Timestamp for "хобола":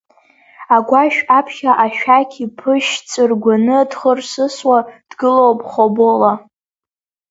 5.71-6.33